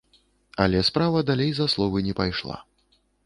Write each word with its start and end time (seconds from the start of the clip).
Але 0.63 0.79
справа 0.87 1.21
далей 1.29 1.51
за 1.59 1.67
словы 1.75 2.03
не 2.09 2.17
пайшла. 2.23 2.57